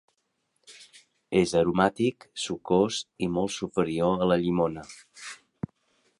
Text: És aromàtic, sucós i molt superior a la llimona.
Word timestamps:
És 1.41 1.53
aromàtic, 1.59 2.27
sucós 2.45 2.99
i 3.27 3.31
molt 3.37 3.55
superior 3.59 4.19
a 4.27 4.31
la 4.33 4.41
llimona. 4.47 4.89